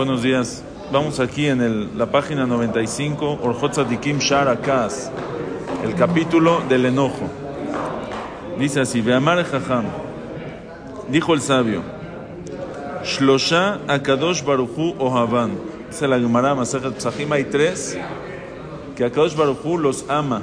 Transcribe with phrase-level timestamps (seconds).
[0.00, 0.64] Buenos días.
[0.90, 5.10] Vamos aquí en el- la página 95, Orjot Tzadikim Shar Akas,
[5.84, 7.28] el capítulo del enojo.
[8.58, 9.84] Dice así, Veamar Jajam,
[11.10, 11.82] dijo el sabio,
[13.04, 15.50] Shlosha Akadosh Baruchu Ohavan.
[15.90, 17.98] Dice la Gemara Masejet Psachim, hay tres
[18.96, 20.40] que Akadosh Baruchu los ama.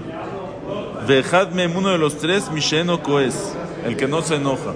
[1.08, 3.56] Vejad Mem, uno de los tres, Misheno Koes,
[3.88, 4.76] el que no se enoja.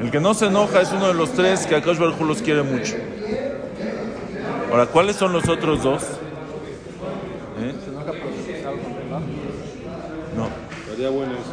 [0.00, 2.62] El que no se enoja es uno de los tres que Akash Baruj los quiere
[2.62, 2.94] mucho.
[4.70, 6.02] Ahora, ¿cuáles son los otros dos?
[7.60, 7.74] ¿Eh?
[10.36, 10.48] No.
[10.84, 11.52] Estaría bueno eso.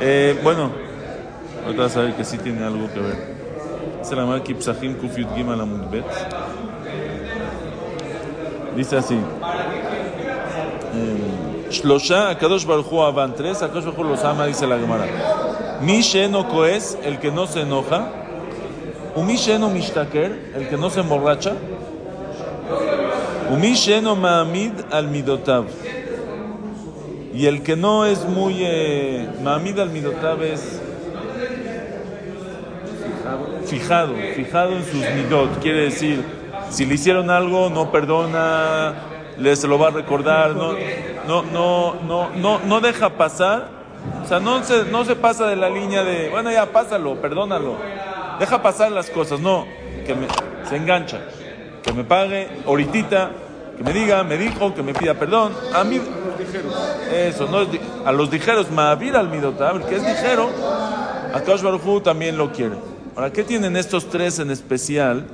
[0.00, 0.72] Eh, bueno,
[1.64, 3.36] ahorita vas a ver que sí tiene algo que ver.
[4.02, 4.96] Se llama Kipsahim.
[8.74, 9.14] Dice así.
[10.94, 15.06] eh, Shlosha Akadosh Baruj Hu Avan tres, Akadosh Baruj los ama, dice la Gemara.
[15.82, 18.10] Mi sheno koes, el que no se enoja.
[19.14, 21.54] Umi sheno mishtaker, el que no se emborracha.
[23.50, 25.66] Umi sheno ma'amid al midotav.
[27.34, 28.56] Y el que no es muy...
[28.60, 29.94] Eh, ma'amid al
[30.42, 30.80] es
[33.66, 35.60] fijado, fijado en sus midot.
[35.60, 36.24] Quiere decir,
[36.70, 38.94] si le hicieron algo, no perdona,
[39.38, 40.72] les lo va a recordar, no,
[41.26, 43.75] no, no, no, no, no deja pasar.
[44.22, 47.76] O sea, no se, no se pasa de la línea de, bueno, ya pásalo, perdónalo.
[48.40, 49.66] Deja pasar las cosas, no,
[50.04, 50.14] que
[50.68, 51.20] se engancha.
[51.82, 53.30] Que me pague ahorita,
[53.76, 55.52] que me diga, me dijo, que me pida perdón.
[55.72, 56.00] A mí,
[57.12, 57.68] eso, no es
[58.04, 60.50] a los ligeros, Mahavir al Midotab, que es ligero,
[61.32, 62.76] Akash Baruj también lo quiere.
[63.14, 65.26] Ahora, ¿qué tienen estos tres en especial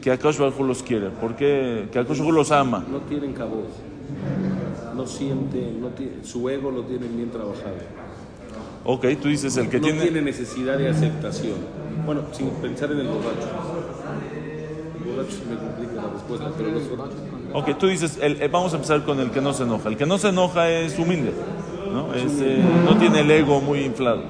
[0.00, 1.10] que Akash Baruj los quiere?
[1.10, 1.88] ¿Por qué?
[1.92, 2.84] Que Akash Baruj los ama.
[2.90, 3.66] No tienen cabos.
[5.00, 7.72] No sienten, no tiene- su ego lo tienen bien trabajado.
[8.84, 10.02] Ok, tú dices el que no tiene...
[10.02, 11.54] tiene necesidad de aceptación.
[12.04, 13.48] Bueno, sin pensar en el borracho.
[14.98, 17.16] El borracho me complica la respuesta, pero los borrachos.
[17.54, 19.88] Ok, tú dices, el- eh, vamos a empezar con el que no se enoja.
[19.88, 21.32] El que no se enoja es humilde,
[21.90, 22.12] ¿no?
[22.12, 24.20] Es, eh, no tiene el ego muy inflado.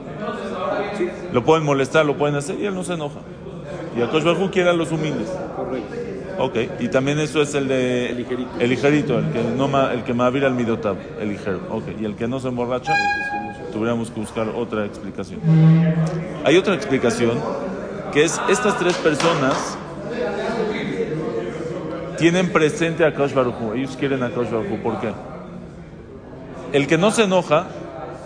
[1.33, 3.19] Lo pueden molestar, lo pueden hacer y él no se enoja.
[3.99, 5.29] Y Akash Baruj quiere a los humildes.
[5.57, 5.97] Correcto.
[6.43, 8.09] Ok, y también eso es el de...
[8.11, 8.51] El ligerito.
[8.59, 11.61] El ligerito, el que, no ma- el que mavira al midotab, el ligero.
[11.71, 12.95] Ok, y el que no se emborracha,
[13.75, 15.39] tuviéramos que buscar otra explicación.
[16.45, 17.39] Hay otra explicación,
[18.15, 19.77] que es estas tres personas
[22.17, 23.75] tienen presente a Kaush Baruj Hu.
[23.75, 24.79] Ellos quieren a Kaush Baruj Hu.
[24.83, 25.13] ¿Por qué?
[26.73, 27.67] El que no se enoja,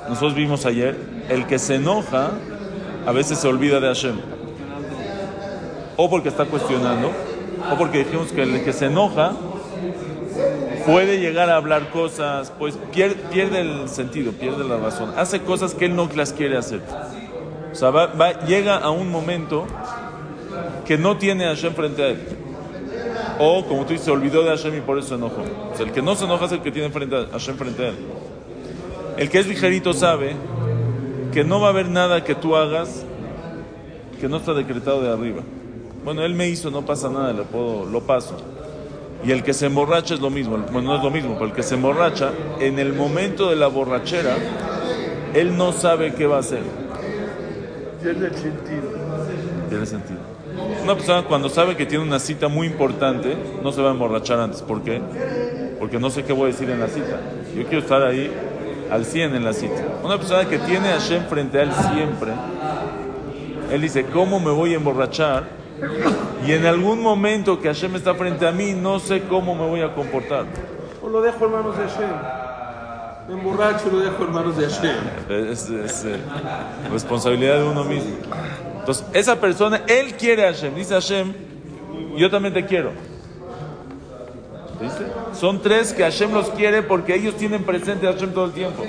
[0.09, 0.97] nosotros vimos ayer,
[1.29, 2.31] el que se enoja
[3.07, 4.17] a veces se olvida de Hashem.
[5.97, 7.11] O porque está cuestionando,
[7.71, 9.33] o porque dijimos que el que se enoja
[10.87, 15.13] puede llegar a hablar cosas, pues pierde, el sentido, pierde la razón.
[15.17, 16.81] Hace cosas que él no las quiere hacer.
[17.73, 17.91] O sea,
[18.47, 19.67] llega a un momento
[20.85, 22.21] que no tiene a Hashem frente a él.
[23.39, 25.43] O, como tú dices, se olvidó de Hashem y por eso se enojó.
[25.73, 27.85] O sea, el que no se enoja es el que tiene frente a Hashem frente
[27.85, 27.97] a él.
[29.17, 30.37] El que es ligerito sabe
[31.33, 33.05] que no va a haber nada que tú hagas
[34.21, 35.43] que no está decretado de arriba.
[36.04, 38.37] Bueno, él me hizo, no pasa nada, le puedo, lo paso.
[39.25, 40.59] Y el que se emborracha es lo mismo.
[40.70, 43.69] Bueno, no es lo mismo, pero el que se emborracha, en el momento de la
[43.69, 44.37] borrachera,
[45.32, 46.62] él no sabe qué va a hacer.
[48.03, 48.82] El sentido.
[49.70, 50.20] Tiene sentido.
[50.82, 54.38] Una persona cuando sabe que tiene una cita muy importante, no se va a emborrachar
[54.38, 54.60] antes.
[54.60, 55.00] ¿Por qué?
[55.78, 57.19] Porque no sé qué voy a decir en la cita.
[57.56, 58.31] Yo quiero estar ahí
[58.91, 59.82] al 100 en la cita.
[60.04, 62.32] Una persona que tiene a Hashem frente a él siempre,
[63.72, 65.64] él dice, ¿cómo me voy a emborrachar?
[66.47, 69.81] Y en algún momento que Hashem está frente a mí, no sé cómo me voy
[69.81, 70.45] a comportar.
[71.03, 72.11] O lo dejo en manos de Hashem.
[73.29, 74.97] Me emborracho y lo dejo en manos de Hashem.
[75.51, 76.17] Es, es, eh,
[76.93, 78.17] responsabilidad de uno mismo.
[78.81, 80.75] Entonces, esa persona, él quiere a Hashem.
[80.75, 81.33] Dice Hashem,
[82.17, 82.93] yo también te quiero.
[84.81, 85.05] ¿Viste?
[85.33, 88.84] Son tres que Hashem los quiere porque ellos tienen presente a Hashem todo el tiempo.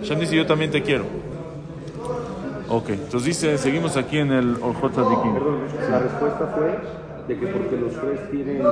[0.00, 1.06] Hashem dice, yo también te quiero.
[2.68, 5.34] Ok, entonces dice, seguimos aquí en el Orjot Tzadikim.
[5.34, 5.58] Perdón,
[5.90, 6.78] la respuesta fue
[7.28, 8.62] de que porque los tres tienen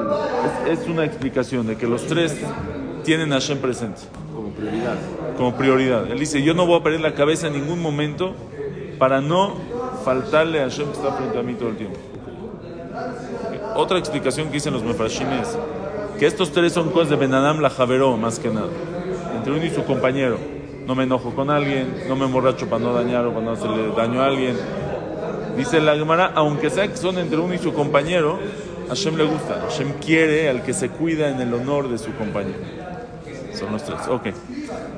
[0.66, 2.37] Es, es una explicación de que los tres
[3.05, 4.00] tienen a Hashem presente.
[4.34, 4.94] como prioridad.
[5.37, 6.11] como prioridad.
[6.11, 8.34] Él dice, yo no voy a perder la cabeza en ningún momento
[8.99, 9.56] para no
[10.05, 11.99] faltarle a Hashem que está frente a mí todo el tiempo.
[13.76, 15.58] Otra explicación que dicen los mefarshim es
[16.19, 18.69] que estos tres son cosas de Benadam la Javeró, más que nada.
[19.37, 20.38] Entre uno y su compañero.
[20.87, 23.93] No me enojo con alguien, no me emborracho para no dañar o para no hacerle
[23.96, 24.56] daño a alguien.
[25.56, 28.38] Dice la Gemara, aunque sea que son entre uno y su compañero,
[28.88, 29.61] Hashem le gusta.
[29.69, 32.58] Hashem quiere al que se cuida en el honor de su compañero.
[33.55, 34.00] Son los tres.
[34.08, 34.29] Ok.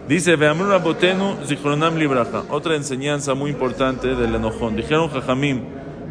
[0.08, 2.44] Dice, Veamur Rabotenu Zichronam Libraja.
[2.50, 4.76] Otra enseñanza muy importante del enojón.
[4.76, 5.62] Dijeron Jajamim,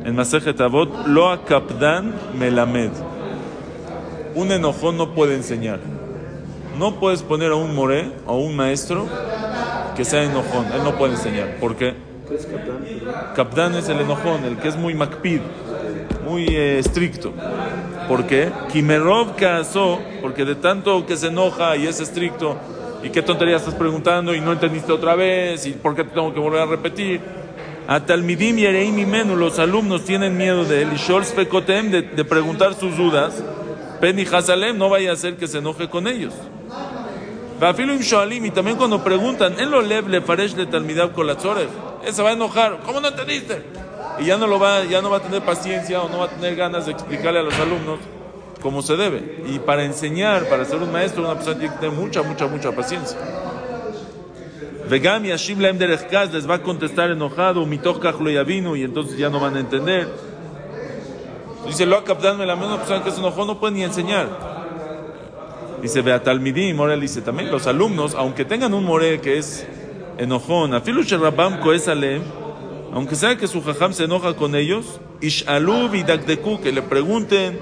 [0.03, 2.91] en Masejet Avot, lo akapdan melamed.
[4.35, 5.79] Un enojón no puede enseñar.
[6.77, 9.07] No puedes poner a un moré a un maestro
[9.95, 10.65] que sea enojón.
[10.73, 11.57] Él no puede enseñar.
[11.59, 11.93] ¿Por qué?
[12.27, 13.33] ¿Qué es Capitán?
[13.35, 15.41] Kapdan es el enojón, el que es muy makpid,
[16.25, 17.33] muy eh, estricto.
[18.07, 18.49] ¿Por qué?
[18.71, 22.57] Kimerov casó, porque de tanto que se enoja y es estricto,
[23.03, 26.33] y qué tontería estás preguntando y no entendiste otra vez, y por qué te tengo
[26.33, 27.19] que volver a repetir.
[27.85, 32.01] A Talmidim y Ereim y Menu, los alumnos tienen miedo de él, y Spekotem, de,
[32.03, 33.43] de preguntar sus dudas.
[33.99, 36.33] Penny Hazalem no vaya a hacer que se enoje con ellos.
[37.69, 41.69] Y también cuando preguntan, en lo lev le faresh le talmidab kolatzoref,
[42.05, 43.63] él se va a enojar, ¿cómo no entendiste?
[44.19, 46.29] Y ya no, lo va, ya no va a tener paciencia o no va a
[46.29, 47.99] tener ganas de explicarle a los alumnos
[48.61, 49.43] cómo se debe.
[49.47, 52.71] Y para enseñar, para ser un maestro, una persona tiene que tener mucha, mucha, mucha
[52.73, 53.17] paciencia.
[54.89, 59.39] Vegam y Ashim Laem les va a contestar enojado, mitoch yavinu, y entonces ya no
[59.39, 60.07] van a entender.
[61.65, 64.52] Dice, lo capdanme la menos persona que se enojó no puede ni enseñar.
[65.83, 69.67] Dice, ve a Talmidim, ahora dice también, los alumnos, aunque tengan un more que es
[70.17, 72.21] enojón, afilu Rabam Koes Alem,
[72.93, 77.59] aunque sea que su jajam se enoja con ellos, Ishalu Vidakdeku, que le pregunten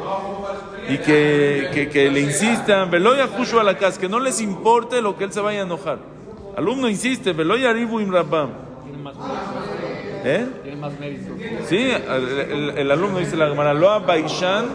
[0.87, 5.01] y que, que, que le insistan, Veloya Jushu a la casa, que no les importe
[5.01, 5.97] lo que él se vaya a enojar.
[6.55, 8.49] Alumno insiste, Veloya Ribu Im Rabam.
[10.23, 10.45] ¿Eh?
[10.63, 11.33] Tiene más mérito.
[11.67, 14.65] Sí, el, el- el alumno dice la Gemara, Loa Baishan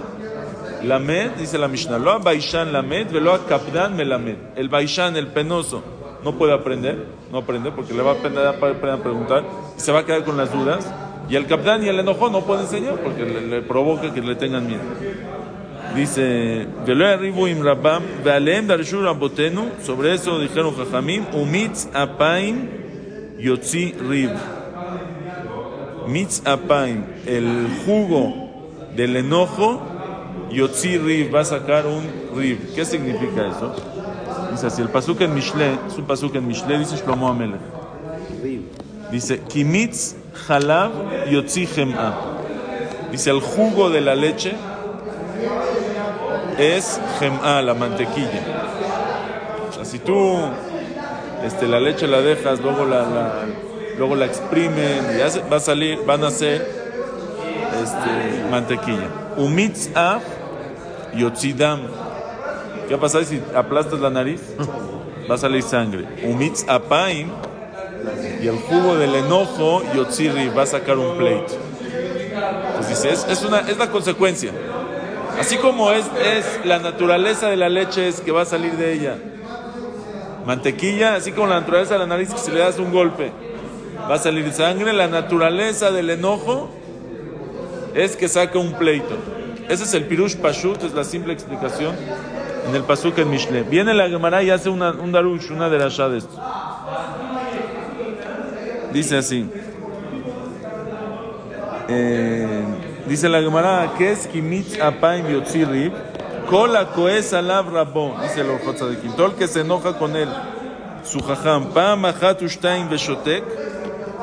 [0.87, 4.37] Lamed, dice la Mishnah, Loa Baishan Lamed, Veloa Kapdan Melamed.
[4.57, 5.83] El Baishan, el penoso,
[6.25, 9.45] no puede aprender, no aprende porque le va a a a preguntar
[9.77, 10.91] se va a quedar con las dudas.
[11.29, 14.67] Y el Kapdan y el enojón no puede enseñar porque le, provoca que le tengan
[14.67, 14.83] miedo.
[15.95, 22.69] Dice, Veloa Ribu Im Rabam, Vealeem Darshu Rabotenu, sobre eso dijeron Jajamim, Umitz Apaim
[23.39, 24.31] Yotzi Rib.
[26.07, 28.47] Mitz Apaim, el jugo
[28.95, 29.83] del enojo,
[30.51, 32.05] Yotzi Rib, va a sacar un
[32.37, 32.75] Rib.
[32.75, 33.75] ¿Qué significa eso?
[34.53, 37.61] Dice así, el pasuk en Mishle, es un pasuk en Mishle, dice Shlomo Amelech.
[39.11, 40.15] Dice, Kimitz
[40.49, 40.91] Halav
[41.31, 42.15] Yotzi Gem'a.
[43.11, 44.55] Dice, el jugo de la leche
[46.59, 48.41] es Gem'a, la mantequilla.
[49.69, 50.37] O sea, si tú
[51.45, 53.33] este, la leche la dejas, luego la, la-
[53.99, 56.67] luego la exprimen, y va a salir, van a hacer
[57.83, 59.09] este, mantequilla.
[59.37, 60.23] Umitz af
[61.15, 61.81] yotzidam.
[62.89, 64.41] ¿Qué va a si aplastas la nariz?
[65.29, 66.05] Va a salir sangre.
[66.25, 67.31] Umitz apaim
[68.41, 71.55] y el jugo del enojo yotziri va a sacar un pleito.
[72.69, 74.53] Entonces dice, es, es, una, es la consecuencia.
[75.41, 78.93] Así como es, es la naturaleza de la leche es que va a salir de
[78.93, 79.17] ella
[80.47, 83.33] mantequilla, así como la naturaleza de la nariz, que si le das un golpe
[84.09, 86.71] va a salir sangre, la naturaleza del enojo
[87.97, 89.17] es que saca un pleito.
[89.69, 91.95] Ese es el pirush pashut, es la simple explicación
[92.69, 93.63] en el pasuk en Mishle.
[93.63, 96.41] Viene la Gemara y hace una, un darush, una derashá de esto.
[98.93, 99.51] Dice así.
[101.89, 102.65] Eh,
[103.07, 105.93] dice la Gemara, que es kimitz apaim yotzirib,
[106.51, 109.13] kola koes alav rabo, dice el Orjot Tzadikim.
[109.13, 110.29] Todo que se enoja con él,
[111.05, 113.45] su jajam, pam achat ushtaim beshotek,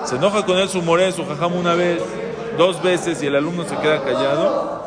[0.05, 2.01] se enoja con él su more, su jajam una vez,
[2.57, 4.83] dos veces y el alumno se queda callado.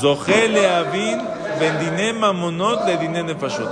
[0.00, 1.20] Zohele avin
[1.60, 3.70] bendine mamonot le dine nefashot.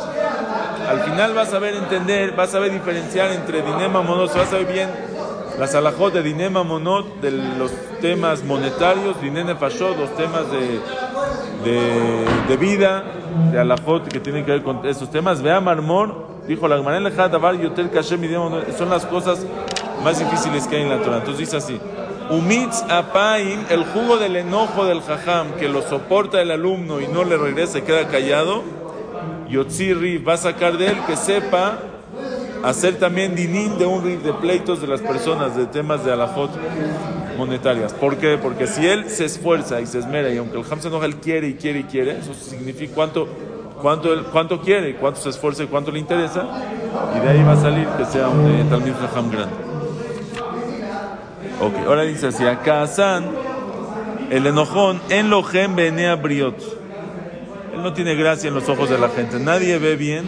[0.89, 4.57] Al final vas a ver entender, vas a ver diferenciar entre dine mamonot, vas a
[4.57, 4.89] ver bien
[5.59, 10.81] las alajot de dine mamonot, de los temas monetarios, dine nefashot, los temas de,
[11.71, 13.05] de, de vida,
[13.51, 15.43] de alajot que tienen que ver con esos temas.
[15.43, 16.79] Vea Marmor, dijo la
[17.29, 18.23] Davar Yotel Kashem
[18.77, 19.41] son las cosas
[20.03, 21.19] más difíciles que hay en la Torah.
[21.19, 21.81] Entonces dice así:
[22.33, 27.25] Umitz apaim, el jugo del enojo del jajam que lo soporta el alumno y no
[27.25, 28.63] le regresa y queda callado.
[29.51, 31.79] Yotzi Rif va a sacar de él que sepa
[32.65, 36.51] hacer también dinim de un de pleitos de las personas, de temas de alajot
[37.37, 37.93] monetarias.
[37.93, 38.39] ¿Por qué?
[38.39, 41.17] Porque si él se esfuerza y se esmera y aunque el jam se enoja, él
[41.17, 43.29] quiere y quiere y quiere, eso significa cuánto,
[43.83, 46.47] cuánto, él, cuánto quiere, cuánto se esfuerza y cuánto le interesa,
[47.15, 49.72] y de ahí va a salir que sea un eh, jajam grande.
[51.63, 52.85] Ok, ahora dice así, acá
[54.31, 56.59] el enojón, en lo gen benea briot.
[57.73, 59.39] Él no tiene gracia en los ojos de la gente.
[59.39, 60.25] Nadie ve bien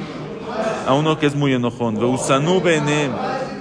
[0.86, 1.98] a uno que es muy enojón.
[1.98, 3.10] Veusanu benem,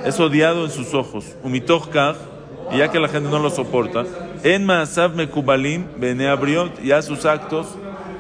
[0.06, 1.26] es odiado en sus ojos.
[1.42, 2.16] Umitoch kaj,
[2.72, 4.04] y ya que la gente no lo soporta.
[4.44, 7.66] En maasav mekubalim benea briot, ya sus actos,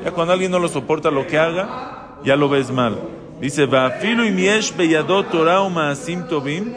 [0.03, 2.98] ya cuando alguien no lo soporta lo que haga, ya lo ves mal.
[3.39, 6.74] Dice, Vafilu imiesh beyadot Torah maasim tovim,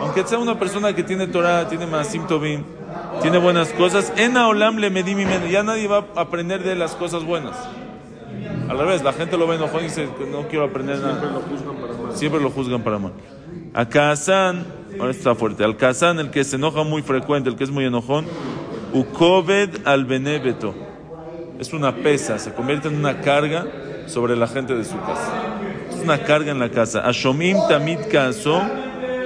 [0.00, 2.64] aunque sea una persona que tiene Torah, tiene Maasim Tovim,
[3.22, 4.12] tiene buenas cosas.
[4.16, 7.56] En Aolam le medí mi men- Ya nadie va a aprender de las cosas buenas.
[8.68, 11.18] Al revés, la gente lo ve enojón y dice, no quiero aprender nada.
[11.20, 12.16] Siempre lo juzgan para mal.
[12.16, 13.12] Siempre lo juzgan para mal.
[13.74, 14.64] A Kazán,
[14.98, 15.64] ahora está fuerte.
[15.64, 18.26] Al Kazán, el que se enoja muy frecuente, el que es muy enojón,
[18.92, 20.74] Ukobed al Benebeto.
[21.58, 23.66] Es una pesa, se convierte en una carga
[24.06, 25.32] sobre la gente de su casa.
[25.90, 27.06] Es una carga en la casa.
[27.06, 28.62] Ashomim Tamid Kaso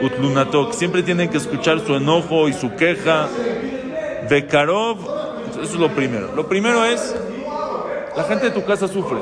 [0.02, 0.72] Utlunatok.
[0.72, 3.28] Siempre tienen que escuchar su enojo y su queja.
[4.28, 4.98] Bekarov,
[5.52, 6.32] eso es lo primero.
[6.34, 7.14] Lo primero es,
[8.16, 9.18] la gente de tu casa sufre.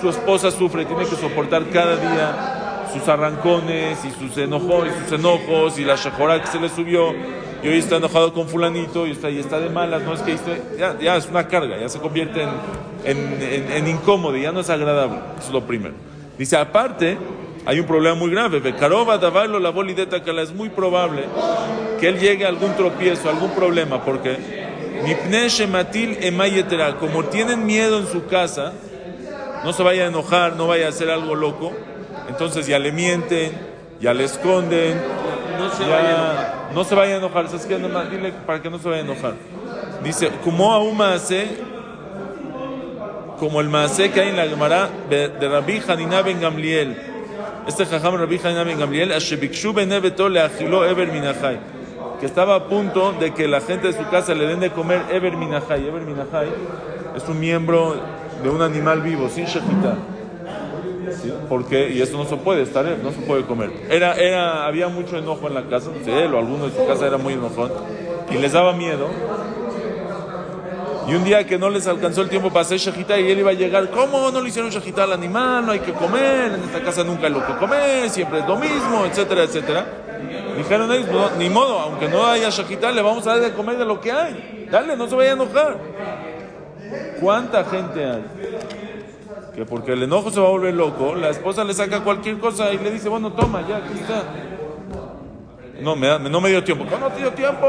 [0.00, 5.18] Su esposa sufre, tiene que soportar cada día sus arrancones y sus enojos y sus
[5.18, 7.12] enojos y la shajorá que se le subió
[7.62, 10.32] y hoy está enojado con fulanito y está, y está de malas, no es que
[10.34, 12.48] esté- ya, ya es una carga, ya se convierte en,
[13.04, 15.94] en, en- en incómodo, ya no es agradable, eso es lo primero.
[16.38, 17.18] Dice, aparte,
[17.68, 21.24] hay un problema muy grave, Bekarova Davarlo la bolideta Kala, es muy probable
[22.00, 24.38] que él llegue a algún tropiezo, algún problema, porque
[25.48, 28.72] Shematil Emayetera, como tienen miedo en su casa,
[29.62, 31.72] no se vaya a enojar, no vaya a hacer algo loco,
[32.30, 33.52] entonces ya le mienten,
[34.00, 34.98] ya le esconden,
[35.58, 36.70] No se ya vaya a enojar.
[36.74, 37.78] no se vaya a enojar, ¿sabes qué?
[37.78, 39.34] Nomás dile para que no se vaya a enojar.
[40.02, 41.48] Dice, como a un maase,
[43.38, 47.17] como el maase que hay en la Gemara de de Rabbi Hanina ben Gamliel.
[47.68, 49.12] Este jajam Rabbi Hanina ben Gamliel,
[52.18, 55.02] que estaba a punto de que la gente de su casa le den de comer
[55.12, 55.86] Eber Minachai.
[55.86, 56.48] Eber Minachai
[57.14, 57.94] es un miembro
[58.42, 59.98] de un animal vivo, sin shejita.
[61.22, 61.30] ¿sí?
[61.50, 63.70] Porque, y eso no se puede estar, no se puede comer.
[63.90, 67.18] Era, era, había mucho enojo en la casa, él o alguno de su casa era
[67.18, 67.70] muy enojón,
[68.30, 69.08] y les daba miedo.
[71.08, 73.50] Y un día que no les alcanzó el tiempo para hacer shejita y él iba
[73.50, 75.64] a llegar, ¿cómo no le hicieron shejita al animal?
[75.64, 78.56] No hay que comer, en esta casa nunca hay lo que comer, siempre es lo
[78.56, 79.86] mismo, etcétera, etcétera.
[80.56, 83.78] Dijeron ellos, "No, ni modo, aunque no haya shejita, le vamos a dar de comer
[83.78, 84.68] de lo que hay.
[84.70, 85.78] Dale, no se vaya a enojar.
[87.20, 88.24] ¿Cuánta gente hay?
[89.54, 92.72] que porque el enojo se va a volver loco, la esposa le saca cualquier cosa
[92.72, 94.22] y le dice, bueno, toma, ya, aquí está.
[95.80, 96.84] No, me, da- no me dio tiempo.
[96.88, 97.66] ¿Cómo no te dio tiempo?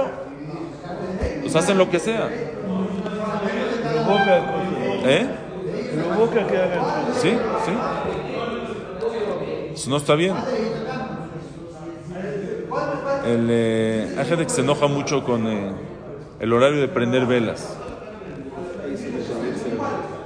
[1.42, 2.30] Pues hacen lo que sea.
[4.10, 4.38] Provoca,
[5.06, 5.28] ¿Eh?
[5.94, 6.80] provoca que hagan
[7.12, 7.22] eso.
[7.22, 7.38] ¿Sí?
[7.66, 7.72] ¿Sí?
[9.74, 10.34] Eso no está bien.
[13.26, 15.72] El, eh, hay gente que se enoja mucho con eh,
[16.40, 17.76] el horario de prender velas.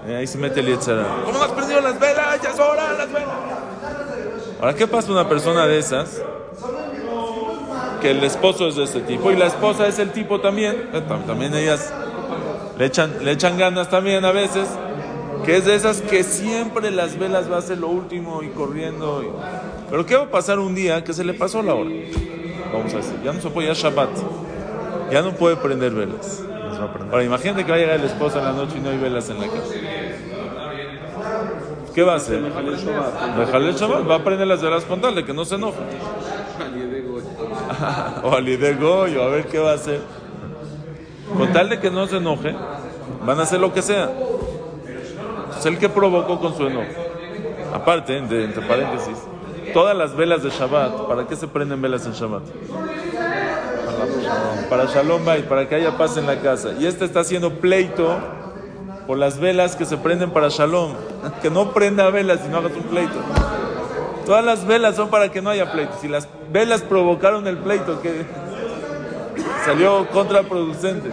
[0.08, 1.06] Eh, ahí se mete el Yetzara.
[1.26, 2.42] ¿Cómo no has prendido las velas?
[2.42, 3.30] Ya es hora, las velas.
[4.60, 6.22] Ahora, ¿qué pasa una persona de esas?
[8.02, 10.90] Que el esposo es de ese tipo y la esposa es el tipo también.
[10.94, 11.94] Eh, tam- También ellas
[12.78, 14.68] le echan, le echan ganas también a veces.
[15.46, 19.22] Que es de esas que siempre las velas va a ser lo último y corriendo.
[19.24, 19.28] y-
[19.90, 21.90] Pero ¿qué va a pasar un día que se le pasó la hora?
[22.72, 24.10] Vamos a decir, ya no se puede, ya es Shabbat.
[25.12, 26.42] Ya no puede prender velas.
[27.12, 29.30] Ahora imagínate que va a llegar el esposo en la noche y no hay velas
[29.30, 29.74] en la casa.
[31.94, 32.42] ¿Qué va a hacer?
[32.42, 35.78] Dejarle el Shabbat, va a prender las velas con tal de que no se enoje.
[38.24, 40.00] o al de Goyo, a ver qué va a hacer.
[41.38, 42.56] Con tal de que no se enoje,
[43.26, 44.10] van a hacer lo que sea.
[45.58, 46.88] Es el que provocó con su enojo.
[47.74, 49.18] Aparte, de- entre paréntesis,
[49.74, 52.44] todas las velas de Shabbat, ¿para qué se prenden velas en Shabbat?
[54.70, 56.72] Para Shalom Bay, para que haya paz en la casa.
[56.80, 58.18] Y este está haciendo pleito
[59.08, 60.94] por las velas que se prenden para Shalom.
[61.42, 63.14] Que no prenda velas y no hagas un pleito.
[64.26, 65.94] Todas las velas son para que no haya pleito.
[66.02, 68.26] Si las velas provocaron el pleito, que
[69.66, 71.10] salió contraproducente.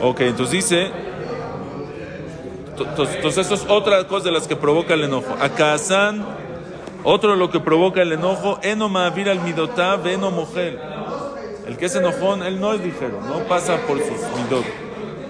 [0.00, 0.90] Ok, entonces dice.
[2.76, 5.34] to- to- Entonces, eso es otra cosa de las que provoca el enojo.
[5.40, 6.24] Akazán,
[7.04, 10.78] otro de lo que provoca el enojo, eno ma'avir al midotá, veno mogel.
[11.68, 14.64] El que es enojón, él no es ligero, no pasa por sus midot.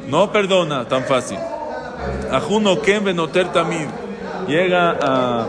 [0.08, 1.38] No perdona tan fácil.
[2.32, 3.86] Ajuno ken benoter tamid.
[4.48, 5.46] Llega a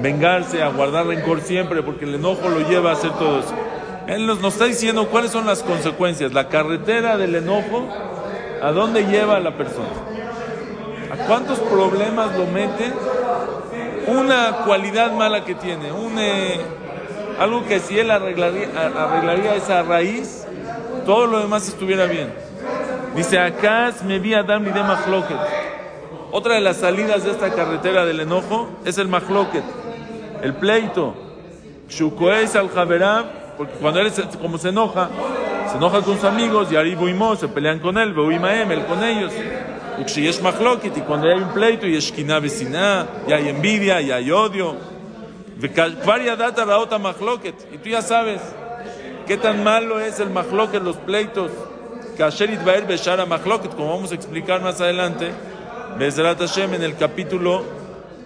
[0.00, 3.54] vengarse, a guardar rencor siempre, porque el enojo lo lleva a hacer todo eso.
[4.06, 7.86] Él nos, está diciendo cuáles son las consecuencias, la carretera del enojo,
[8.62, 9.88] a dónde lleva a la persona.
[11.12, 12.92] ¿A cuántos problemas lo mete?
[14.06, 16.58] Una cualidad mala que tiene, un, eh,
[17.38, 20.46] algo que si él arreglaría, a- esa raíz,
[21.04, 22.32] todo lo demás estuviera bien.
[23.14, 25.36] Dice, acá me vi Adam de Mahloket.
[26.30, 29.64] Otra de las salidas de esta carretera del enojo es el Mahloket,
[30.42, 31.14] el pleito.
[31.88, 32.70] Shukoes al
[33.56, 35.08] porque cuando él se- como se enoja,
[35.70, 38.84] se enoja con sus amigos, y Aribu y Mo se pelean con él, Beuimaem, él
[38.86, 39.32] con ellos.
[39.98, 44.76] Y cuando hay un pleito, y Eshkina vecina, y hay envidia, y hay odio.
[45.60, 45.66] Y
[47.78, 48.40] tú ya sabes
[49.26, 51.50] qué tan malo es el mahloket, los pleitos.
[53.76, 55.32] Como vamos a explicar más adelante.
[55.98, 57.64] Hashem en el capítulo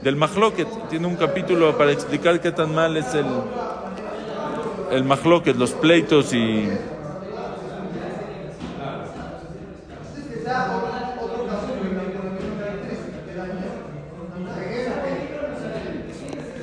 [0.02, 0.68] del mahloket.
[0.88, 3.26] Tiene un capítulo para explicar qué tan mal es el,
[4.90, 6.68] el mahloket, los pleitos y.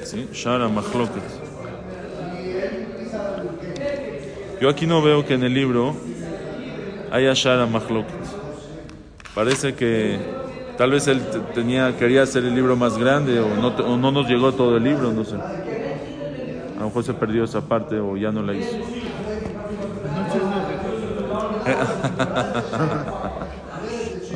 [0.03, 1.24] Sí, Shara Mahloket.
[4.60, 5.96] Yo aquí no veo que en el libro
[7.12, 8.15] haya Shara Mahloket.
[9.36, 10.38] Parece que
[10.79, 14.13] tal vez él te- tenía, quería hacer el libro más grande o no, o no
[14.13, 15.36] nos llegó todo el libro, no sé.
[15.36, 18.77] A lo mejor se perdió esa parte o ya no la hizo.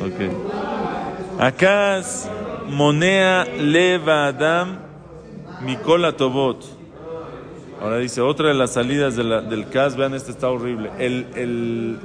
[0.04, 1.40] ok.
[1.40, 2.28] Acá es
[2.68, 4.76] Monea Leva Adam
[5.62, 6.62] Mikola Tobot.
[7.80, 10.90] Ahora dice, otra de las salidas de la- del CAS, vean, este está horrible.
[10.98, 11.98] El, el,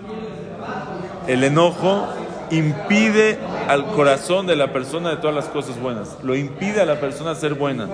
[1.28, 2.08] el enojo
[2.52, 3.38] impide
[3.68, 6.18] al corazón de la persona de todas las cosas buenas.
[6.24, 7.88] Lo impide a la persona ser buena.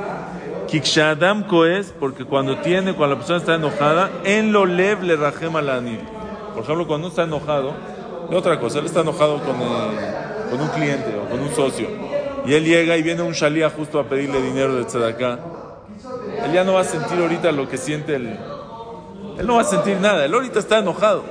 [0.67, 5.55] Kikshadam Koes, porque cuando tiene, cuando la persona está enojada, en lo lev le rajem
[5.55, 5.99] al anil.
[6.53, 7.73] Por ejemplo, cuando uno está enojado,
[8.29, 11.87] de otra cosa, él está enojado con, eh, con un cliente o con un socio.
[12.45, 15.39] Y él llega y viene un shalía justo a pedirle dinero de tzedakah.
[16.45, 18.37] Él ya no va a sentir ahorita lo que siente el...
[19.37, 20.25] Él no va a sentir nada.
[20.25, 21.23] Él ahorita está enojado.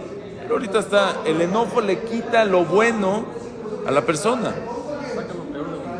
[0.44, 1.16] Él ahorita está...
[1.24, 3.24] El enojo le quita lo bueno
[3.86, 4.52] a la persona.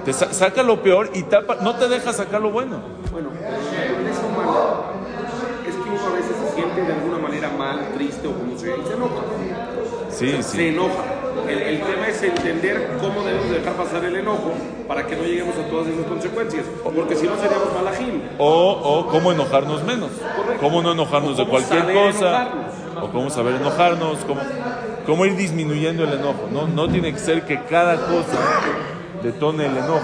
[0.05, 1.57] Te sa- saca lo peor y tapa...
[1.63, 2.79] No te deja sacar lo bueno.
[3.11, 4.59] Bueno, naturaleza humana
[5.67, 8.75] es que uno a veces se siente de alguna manera mal, triste o como sea,
[8.77, 9.15] y se enoja.
[10.11, 10.67] Sí, Se sí.
[10.69, 11.03] enoja.
[11.49, 14.53] El, el tema es entender cómo debemos dejar pasar el enojo
[14.89, 16.65] para que no lleguemos a todas esas consecuencias.
[16.83, 18.21] Porque si no seríamos malajim.
[18.39, 20.11] O, o cómo enojarnos menos.
[20.61, 22.29] Cómo no enojarnos de O cualquier cosa.
[22.29, 22.64] enojarnos.
[23.05, 24.19] O cómo saber enojarnos.
[24.27, 24.41] Cómo,
[25.07, 26.49] cómo ir disminuyendo el enojo.
[26.51, 28.39] No, no tiene que ser que cada cosa
[29.23, 30.01] detone el enojo.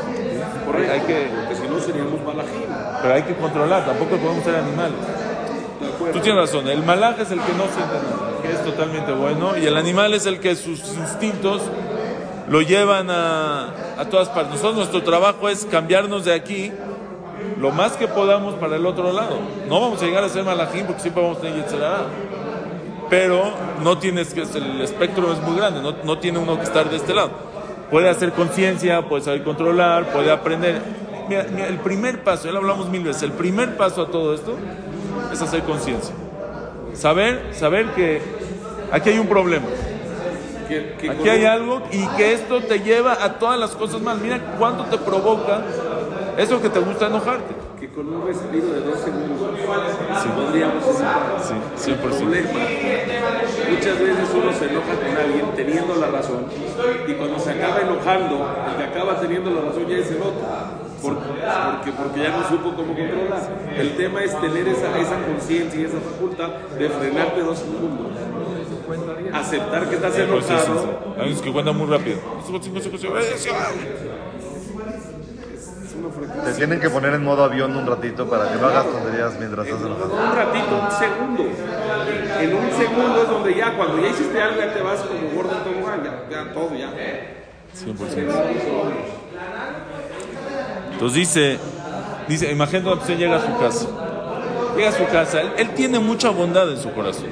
[0.67, 0.93] Correcto.
[0.93, 2.63] Hay que, Porque si no seríamos malajim.
[3.03, 3.87] pero hay que controlar.
[3.87, 4.95] Tampoco podemos ser animales.
[6.13, 6.69] Tú tienes razón.
[6.69, 8.43] El malaj es el que no siente nada.
[8.43, 9.57] Que es totalmente bueno.
[9.57, 11.63] Y el animal es el que sus instintos
[12.49, 14.53] lo llevan a, a todas partes.
[14.55, 16.73] Nosotros nuestro trabajo es cambiarnos de aquí
[17.59, 19.39] lo más que podamos para el otro lado.
[19.69, 21.99] No vamos a llegar a ser malajín porque siempre vamos a tener yetzerará.
[23.11, 26.89] Pero no tienes que, el espectro es muy grande, no, no tiene uno que estar
[26.89, 27.31] de este lado.
[27.91, 30.81] Puede hacer conciencia, puede saber controlar, puede aprender.
[31.29, 34.33] Mira, mira, el primer paso, ya lo hablamos mil veces, el primer paso a todo
[34.33, 34.57] esto
[35.33, 36.15] es hacer conciencia.
[36.95, 38.23] Saber, saber que
[38.93, 39.67] aquí hay un problema.
[41.11, 44.21] Aquí hay algo y que esto te lleva a todas las cosas mal.
[44.21, 45.63] Mira cuánto te provoca
[46.39, 47.70] eso que te gusta enojarte.
[47.91, 49.39] Que con un respiro de dos segundos
[50.37, 51.37] podríamos evitar
[51.77, 52.01] Sí, el 100%.
[52.01, 52.51] problema.
[53.71, 56.45] Muchas veces uno se enoja con alguien teniendo la razón
[57.09, 60.81] y cuando se acaba enojando, el que acaba teniendo la razón ya es el otro.
[61.03, 63.49] Por- porque, porque ya no supo cómo controlar.
[63.79, 66.49] El tema es tener esa, esa conciencia y esa facultad
[66.79, 68.07] de frenarte dos segundos.
[69.33, 70.81] Aceptar que estás sí, sí, enojado.
[70.83, 71.21] sí.
[71.21, 72.19] Hay unos que cuentan muy rápido.
[76.45, 79.67] Te tienen que poner en modo avión un ratito para que no hagas tonterías mientras
[79.67, 80.15] estás enojado.
[80.15, 81.45] Un ratito, un segundo.
[82.41, 85.53] En un segundo es donde ya, cuando ya hiciste algo, ya te vas como gordo
[85.57, 86.91] en tobogán, ya, ya todo, ya.
[87.75, 88.33] 100%.
[90.93, 91.59] Entonces dice,
[92.29, 93.87] dice, imagínate cuando usted llega a su casa.
[94.77, 97.27] Llega a su casa, él, él tiene mucha bondad en su corazón.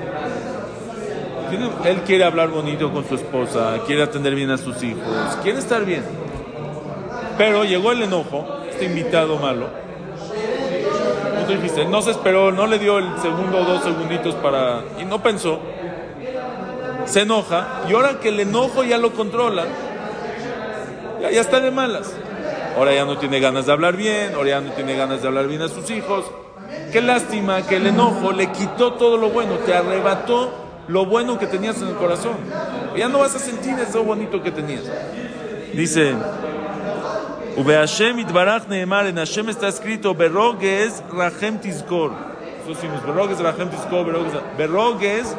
[1.51, 5.03] Tiene- él quiere hablar bonito con su esposa, quiere atender bien a sus hijos,
[5.43, 6.03] quiere estar bien.
[7.39, 8.47] Pero llegó el enojo,
[8.79, 9.67] este invitado malo.
[11.47, 14.83] Tú dijiste, no se esperó, no le dio el segundo o dos segunditos para...
[15.01, 15.59] Y no pensó.
[17.07, 19.65] Se enoja y ahora que el enojo ya lo controla,
[21.21, 22.13] ya, ya está de malas.
[22.77, 25.49] Ahora ya no tiene ganas de hablar bien, ahora ya no tiene ganas de hablar
[25.49, 26.27] bien a sus hijos.
[26.93, 30.53] Qué lástima que el enojo le quitó todo lo bueno, te arrebató
[30.87, 32.37] lo bueno que tenías en el corazón.
[32.97, 34.85] Ya no vas a sentir eso bonito que tenías.
[35.73, 36.15] Dice,
[37.59, 42.13] Ube Hashem itbarach neemar, en Hashem está escrito, Berrogues Rahem Tizkor.
[42.69, 44.07] Decimos, Berrogues Rahem Tizkor,
[44.57, 45.35] Berrogues,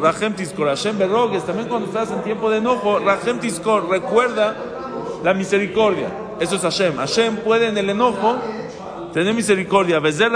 [0.00, 0.68] Rahem Tizkor.
[0.68, 4.54] Hashem Berrogues, también cuando estás en tiempo de enojo, Rahem Tizkor, recuerda
[5.24, 6.06] la misericordia.
[6.38, 6.98] Eso es Hashem.
[6.98, 8.36] Hashem puede en el enojo
[9.12, 9.98] tener misericordia.
[9.98, 10.30] Bezer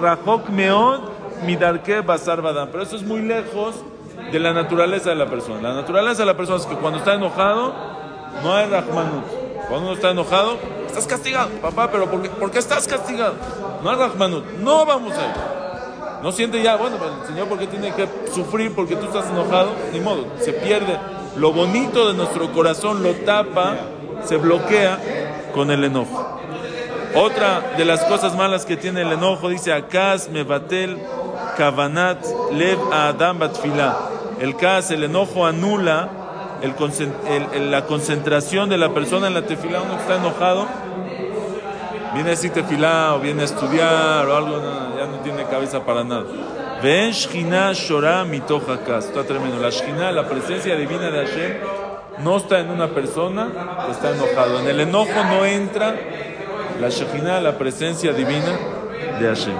[0.00, 1.02] Rachok Meod
[1.46, 2.70] Midarke Basar Badam.
[2.72, 3.76] Pero eso es muy lejos
[4.32, 5.68] de la naturaleza de la persona.
[5.68, 7.72] La naturaleza de la persona es que cuando está enojado,
[8.42, 9.43] no hay Rahmanut.
[9.68, 11.50] Cuando uno está enojado, estás castigado.
[11.60, 13.34] Papá, pero ¿por qué, por qué estás castigado?
[13.82, 15.34] No Rahmanut, no vamos a ir.
[16.22, 19.28] No siente ya, bueno, pero el Señor, ¿por qué tiene que sufrir porque tú estás
[19.28, 19.72] enojado?
[19.92, 20.98] Ni modo, se pierde.
[21.36, 23.76] Lo bonito de nuestro corazón lo tapa,
[24.24, 24.98] se bloquea
[25.52, 26.40] con el enojo.
[27.14, 30.98] Otra de las cosas malas que tiene el enojo, dice Akas mevatel
[31.56, 33.96] kavanat lev adam batfila.
[34.40, 36.08] El kas, el enojo anula
[36.62, 36.74] el
[37.54, 39.82] el- la concentración de la persona en la tefilá.
[39.82, 40.66] Uno está enojado,
[42.14, 45.84] viene a decir tefilá o viene a estudiar o algo, no, ya no tiene cabeza
[45.84, 46.24] para nada.
[46.82, 49.06] Ven shchina shora mitoch hakas.
[49.06, 49.58] Está tremendo.
[49.60, 51.52] La shchina, la presencia divina de Hashem,
[52.18, 53.48] no está en una persona
[53.86, 54.60] que está enojado.
[54.60, 55.94] En el enojo no entra
[56.80, 58.58] la Shekhinah, la presencia divina
[59.18, 59.54] de Hashem.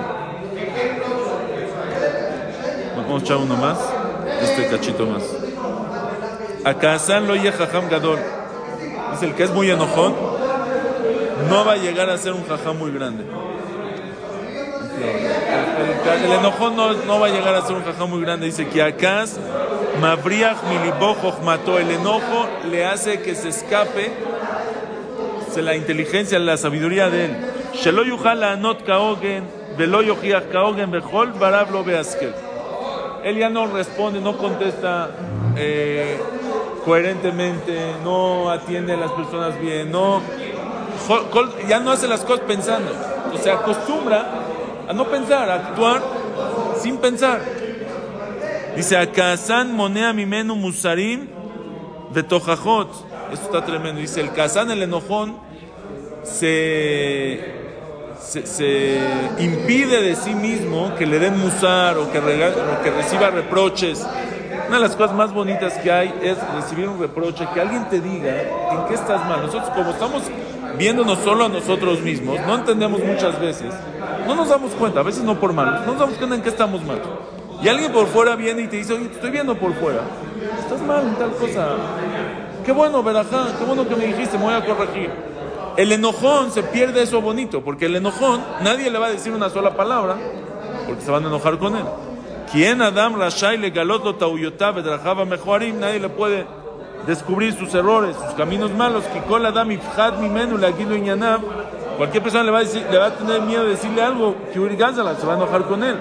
[2.97, 3.79] Vamos a echar uno más,
[4.43, 5.23] este cachito más.
[6.65, 8.19] Akazan lo jajam gadol.
[9.13, 10.15] Dice el que es muy enojón,
[11.49, 13.25] no va a llegar a ser un jajam muy grande.
[16.25, 18.47] El, enojón no, no va a llegar a ser un jajam muy grande.
[18.47, 19.37] Dice que Akaz,
[20.01, 21.79] Mabriach miliboch mató.
[21.79, 24.11] El enojo le hace que se escape
[25.55, 27.37] se la inteligencia, la sabiduría de él.
[27.75, 29.45] Shelo yuchal anot kaogen,
[29.79, 32.35] velo yochiach kaogen, bechol barav lo beaskel.
[33.23, 35.11] Él ya no responde, no contesta
[35.57, 36.19] eh,
[36.85, 40.21] coherentemente, no atiende a las personas bien, no,
[41.69, 42.91] ya no hace las cosas pensando.
[43.33, 44.27] O sea, acostumbra
[44.89, 46.03] a no pensar, a actuar
[46.81, 47.41] sin pensar.
[48.77, 51.29] Dice, Akasan monea mimenu musarim
[52.13, 52.89] de Tojajot.
[53.33, 54.01] Esto está tremendo.
[54.01, 55.37] Dice, el Kazán, el enojón,
[56.23, 57.41] se,
[58.21, 58.99] se,
[59.39, 64.07] impide de sí mismo que le den musar o que, o que reciba reproches.
[64.75, 68.01] Una de las cosas más bonitas que hay es recibir un reproche, que alguien te
[68.01, 69.43] diga en qué estás mal.
[69.43, 70.23] Nosotros como estamos
[70.77, 73.73] viéndonos solo a nosotros mismos, no entendemos muchas veces,
[74.27, 76.49] no nos damos cuenta, a veces no por mal, no nos damos cuenta en qué
[76.49, 77.01] estamos mal.
[77.63, 80.01] Y alguien por fuera viene y te dice, oye, te estoy viendo por fuera,
[80.59, 81.69] estás mal en tal cosa.
[82.67, 85.09] Qué bueno, Berajá, qué bueno que me dijiste, me voy a corregir.
[85.77, 89.51] El enojón se pierde eso bonito, porque el enojón nadie le va a decir una
[89.51, 90.17] sola palabra,
[90.89, 91.85] porque se van a enojar con él.
[92.53, 96.47] Quien Adam Rashai le galot lo tauyotav edrajaba mejoarim, nadie le puede
[97.07, 99.05] descubrir sus errores, sus caminos malos.
[99.13, 101.41] Kikol Adam ifhat mimenu lagilu iñanav.
[101.97, 104.59] Cualquier persona le va, a decir, le va a tener miedo de decirle algo, que
[104.61, 105.97] Uri Gázala, se va a enojar con él.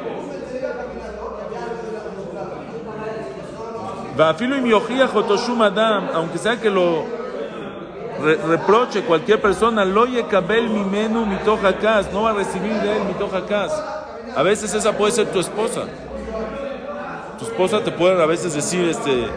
[4.16, 7.04] Vafilo im yochiach otoshum adam, aunque sea que lo
[8.22, 13.04] re- reproche cualquier persona, lo yekabel mimenu mitoch hakas, no va a recibir de él
[13.06, 13.72] mitoch hakas.
[14.36, 15.86] A veces esa puede ser tu esposa.
[17.44, 19.28] Tu esposa te puede a veces decir, este,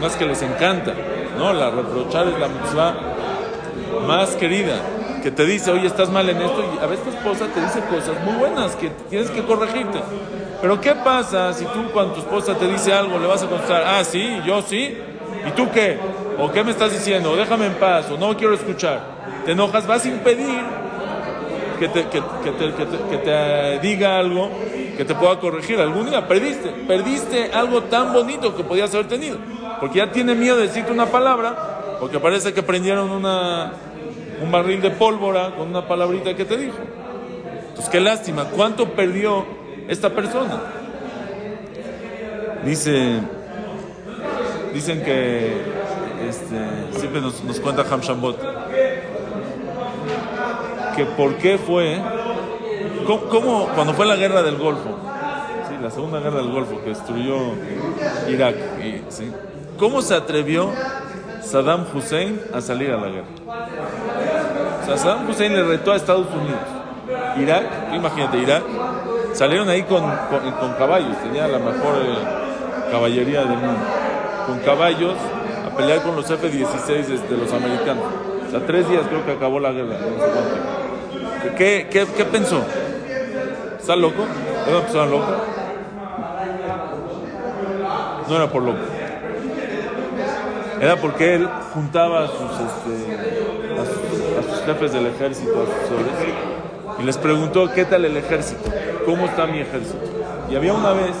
[0.00, 0.92] más que les encanta,
[1.38, 1.52] ¿no?
[1.52, 2.94] La reprochar es la mitzvah
[4.04, 4.74] más querida,
[5.22, 7.80] que te dice, oye, estás mal en esto, y a veces tu esposa te dice
[7.88, 10.00] cosas muy buenas que tienes que corregirte.
[10.60, 13.84] Pero ¿qué pasa si tú cuando tu esposa te dice algo le vas a contestar,
[13.86, 14.98] ah, sí, yo sí,
[15.46, 16.00] ¿y tú qué?
[16.36, 17.36] ¿O qué me estás diciendo?
[17.36, 19.04] Déjame en paz, o no quiero escuchar.
[19.44, 20.81] Te enojas, vas a impedir
[21.82, 24.50] que te, que, te, que te- diga algo
[24.96, 25.80] que te pueda corregir.
[25.80, 29.36] Algún día perdiste, perdiste algo tan bonito que podías haber tenido.
[29.80, 33.72] Porque ya tiene miedo de decirte una palabra, porque parece que prendieron una,
[34.40, 36.76] un barril de pólvora con una palabrita que te dijo.
[37.70, 39.44] Entonces, qué lástima, ¿cuánto perdió
[39.88, 40.60] esta persona?
[42.64, 43.18] Dice,
[44.72, 45.52] dicen que
[46.28, 48.38] este, siempre nos, nos cuenta Ham Shambot
[50.96, 52.00] que por qué fue,
[53.06, 54.98] cómo, cuando fue la guerra del Golfo,
[55.68, 57.36] sí, la segunda guerra del Golfo que destruyó
[58.28, 59.30] Irak, y, sí,
[59.78, 60.70] cómo se atrevió
[61.42, 63.26] Saddam Hussein a salir a la guerra.
[64.82, 66.82] O sea, Saddam Hussein le retó a Estados Unidos.
[67.36, 68.62] Irak, imagínate, Irak,
[69.32, 73.80] salieron ahí con, con, caballos, tenía la mejor eh, caballería del mundo,
[74.46, 75.14] con caballos
[75.66, 78.04] a pelear con los F-16 de, los americanos.
[78.46, 79.96] O sea, tres días creo que acabó la guerra.
[79.98, 80.71] no sé.
[81.56, 82.64] ¿Qué, qué, qué pensó?
[83.78, 84.24] ¿Está loco?
[84.66, 85.38] ¿Era una persona loca?
[88.28, 88.78] No era por loco.
[90.80, 95.66] Era porque él juntaba a sus, este, a sus, a sus jefes del ejército, a
[95.66, 96.14] sus hombres,
[96.98, 98.70] y les preguntó, ¿qué tal el ejército?
[99.04, 99.98] ¿Cómo está mi ejército?
[100.50, 101.14] Y había una vez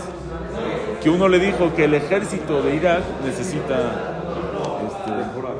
[1.02, 4.11] que uno le dijo que el ejército de Irak necesita,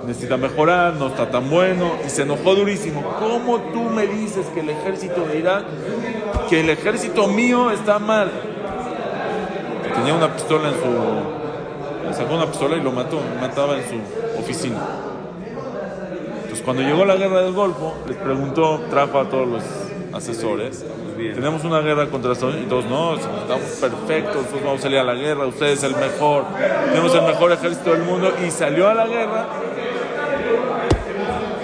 [0.06, 3.02] necesita mejorar, no está tan bueno, y se enojó durísimo.
[3.18, 5.64] ¿Cómo tú me dices que el ejército de Irak,
[6.48, 8.30] que el ejército mío está mal?
[9.94, 12.14] Tenía una pistola en su...
[12.16, 14.80] sacó una pistola y lo mató, mataba en su oficina.
[16.42, 19.62] Entonces, cuando llegó la guerra del Golfo, les preguntó, trajo a todos los
[20.14, 20.84] asesores,
[21.16, 24.98] tenemos una guerra contra Estados Unidos, y todos, no, estamos perfectos, nosotros vamos a salir
[24.98, 26.44] a la guerra, usted es el mejor,
[26.90, 29.46] tenemos el mejor ejército del mundo, y salió a la guerra,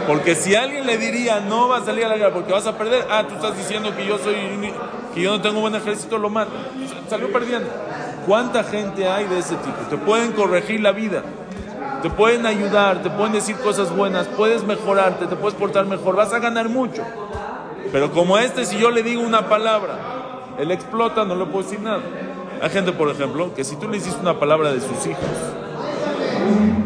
[0.08, 2.78] porque si alguien le diría, no vas a salir a la guerra porque vas a
[2.78, 4.36] perder, ah, tú estás diciendo que yo soy,
[5.14, 6.52] que yo no tengo un buen ejército, lo mato.
[7.10, 7.68] Salió perdiendo.
[8.26, 9.76] ¿Cuánta gente hay de ese tipo?
[9.90, 11.22] Te pueden corregir la vida.
[12.00, 16.32] Te pueden ayudar, te pueden decir cosas buenas, puedes mejorarte, te puedes portar mejor, vas
[16.32, 17.02] a ganar mucho.
[17.92, 19.98] Pero como este, si yo le digo una palabra,
[20.58, 22.00] él explota, no le puedo decir nada.
[22.60, 25.24] Hay gente, por ejemplo, que si tú le hiciste una palabra de sus hijos,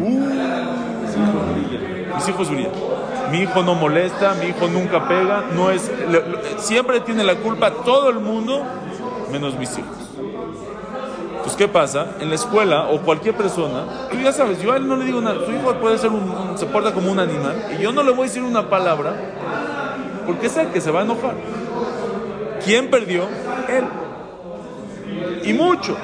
[0.01, 2.73] uh, mis hijos brillan.
[3.31, 5.91] Mi hijo no molesta, mi hijo nunca pega, no es,
[6.59, 8.63] siempre tiene la culpa todo el mundo,
[9.31, 9.97] menos mis hijos.
[11.31, 12.09] Entonces, ¿qué pasa?
[12.21, 15.23] En la escuela o cualquier persona, tú ya sabes, yo a él no le digo
[15.23, 18.11] nada, su hijo puede ser un- se porta como un animal, y yo no le
[18.13, 19.15] voy a decir una palabra,
[20.27, 21.35] porque es el que se va a enojar.
[22.65, 23.25] ¿Quién perdió?
[23.69, 23.85] Él.
[25.45, 25.97] Y mucho.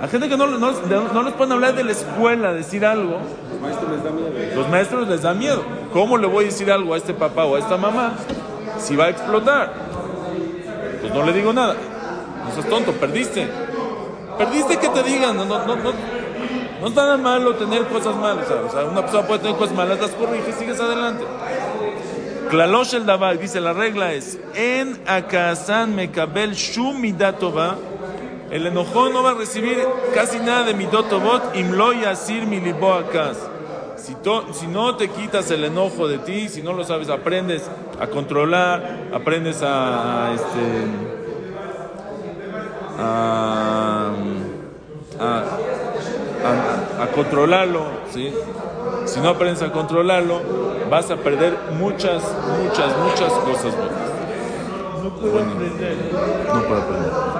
[0.00, 3.18] Hay gente que no, no, no les pueden hablar de la escuela, decir algo.
[3.50, 4.54] Los maestros les da miedo.
[4.54, 5.62] Los maestros les da miedo.
[5.92, 8.12] ¿Cómo le voy a decir algo a este papá o a esta mamá
[8.78, 9.72] si va a explotar?
[11.00, 11.74] Pues no le digo nada.
[12.44, 13.48] No seas tonto, perdiste.
[14.36, 15.36] Perdiste que te digan.
[15.36, 15.92] No, no, no, no,
[16.80, 18.46] no es nada malo tener cosas malas.
[18.48, 21.24] O sea, una persona puede tener cosas malas, las corriges, sigues adelante.
[22.50, 27.76] Klalosh el Dabar dice: la regla es: En Akasan Mekabel Shum Midatova.
[28.50, 29.76] El enojón no va a recibir
[30.14, 33.36] casi nada de Midotobot, Imlo Yasir Milibo Akas.
[33.96, 37.68] Si, to- si no te quitas el enojo de ti, si no lo sabes, aprendes
[38.00, 40.86] a controlar, aprendes a, este,
[42.98, 44.12] a,
[45.20, 45.42] a-
[46.98, 47.82] a- a controlarlo,
[48.14, 48.32] ¿sí?
[49.04, 50.40] Si no aprendes a controlarlo,
[50.88, 52.22] vas a perder muchas,
[52.62, 54.08] muchas, muchas cosas buenas.
[55.02, 55.96] No puedo aprender.
[56.46, 57.37] No puedo aprender.